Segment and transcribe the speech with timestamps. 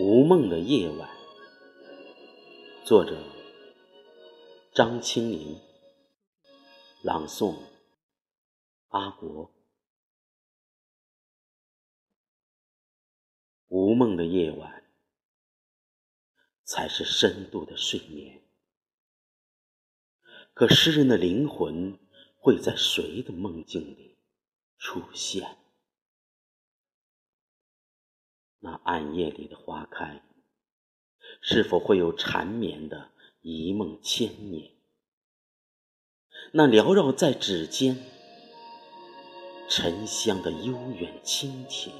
[0.00, 1.10] 无梦的夜晚，
[2.84, 3.20] 作者
[4.72, 5.60] 张清宁，
[7.02, 7.56] 朗诵
[8.90, 9.52] 阿国。
[13.66, 14.84] 无梦的夜晚，
[16.62, 18.40] 才是深度的睡眠。
[20.54, 21.98] 可诗人的灵魂
[22.36, 24.16] 会在谁的梦境里
[24.78, 25.58] 出现？
[28.60, 30.22] 那暗夜里的花开，
[31.40, 34.72] 是否会有缠绵的一梦千年？
[36.52, 37.96] 那缭绕在指尖
[39.68, 41.94] 沉香的悠远清甜，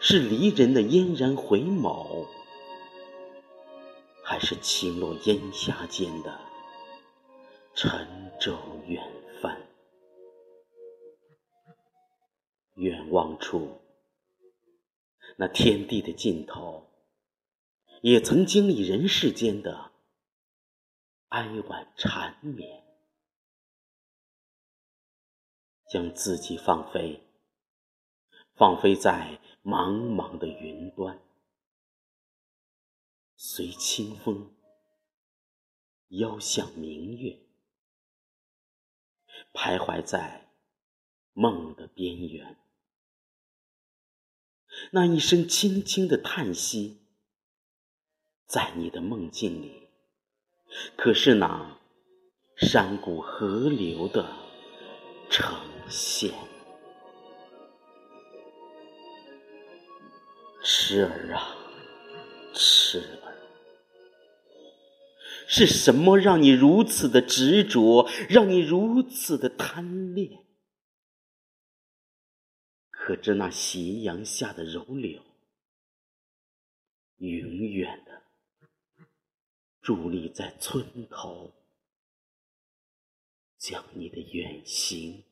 [0.00, 2.26] 是离人的嫣然回眸，
[4.24, 6.40] 还是轻落烟霞间的
[7.74, 9.06] 沉舟远
[9.40, 9.56] 帆？
[12.74, 13.80] 远望处。
[15.38, 16.88] 那天地的尽头，
[18.02, 19.92] 也曾经历人世间的
[21.28, 22.84] 哀婉缠绵，
[25.88, 27.22] 将自己放飞，
[28.54, 31.20] 放飞在茫茫的云端，
[33.36, 34.54] 随清风
[36.08, 37.38] 邀向明月，
[39.52, 40.50] 徘徊在
[41.34, 42.56] 梦的边缘。
[44.92, 46.98] 那一声轻轻的叹息，
[48.46, 49.88] 在你的梦境里，
[50.96, 51.78] 可是那
[52.56, 54.26] 山谷河流的
[55.28, 55.56] 呈
[55.88, 56.32] 现。
[60.62, 61.56] 痴儿啊，
[62.54, 63.34] 痴儿，
[65.48, 70.45] 是什么让你如此的执着，让你如此的贪恋？
[73.06, 75.22] 可知那斜阳下的柔柳，
[77.18, 77.30] 永
[77.68, 78.20] 远的
[79.80, 81.54] 伫立在村头，
[83.58, 85.22] 将你的远行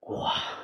[0.00, 0.55] 挂。